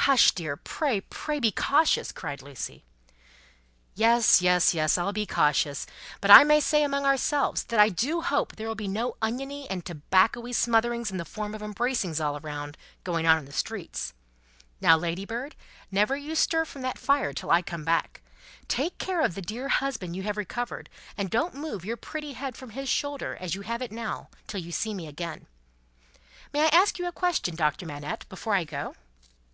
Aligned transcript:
"Hush, 0.00 0.30
dear! 0.32 0.56
Pray, 0.56 1.00
pray, 1.00 1.40
be 1.40 1.50
cautious!" 1.50 2.12
cried 2.12 2.40
Lucie. 2.40 2.84
"Yes, 3.96 4.40
yes, 4.40 4.72
yes, 4.72 4.96
I'll 4.96 5.14
be 5.14 5.26
cautious," 5.26 5.80
said 5.80 5.86
Miss 5.88 5.94
Pross; 5.96 6.18
"but 6.20 6.30
I 6.30 6.44
may 6.44 6.60
say 6.60 6.82
among 6.84 7.04
ourselves, 7.04 7.64
that 7.64 7.80
I 7.80 7.88
do 7.88 8.20
hope 8.20 8.54
there 8.54 8.68
will 8.68 8.76
be 8.76 8.86
no 8.86 9.16
oniony 9.20 9.68
and 9.68 9.84
tobaccoey 9.84 10.52
smotherings 10.54 11.10
in 11.10 11.16
the 11.16 11.24
form 11.24 11.54
of 11.56 11.62
embracings 11.62 12.20
all 12.24 12.38
round, 12.38 12.76
going 13.02 13.26
on 13.26 13.38
in 13.38 13.46
the 13.46 13.52
streets. 13.52 14.12
Now, 14.80 14.96
Ladybird, 14.96 15.56
never 15.90 16.16
you 16.16 16.36
stir 16.36 16.66
from 16.66 16.82
that 16.82 16.98
fire 16.98 17.32
till 17.32 17.50
I 17.50 17.62
come 17.62 17.84
back! 17.84 18.20
Take 18.68 18.98
care 18.98 19.22
of 19.24 19.34
the 19.34 19.42
dear 19.42 19.68
husband 19.68 20.14
you 20.14 20.22
have 20.22 20.36
recovered, 20.36 20.88
and 21.16 21.30
don't 21.30 21.54
move 21.54 21.84
your 21.84 21.96
pretty 21.96 22.34
head 22.34 22.54
from 22.56 22.70
his 22.70 22.88
shoulder 22.90 23.36
as 23.40 23.54
you 23.56 23.62
have 23.62 23.82
it 23.82 23.90
now, 23.90 24.28
till 24.46 24.60
you 24.60 24.70
see 24.70 24.92
me 24.94 25.08
again! 25.08 25.46
May 26.52 26.64
I 26.64 26.68
ask 26.68 27.00
a 27.00 27.10
question, 27.10 27.56
Doctor 27.56 27.86
Manette, 27.86 28.28
before 28.28 28.54
I 28.54 28.62
go?" 28.62 28.94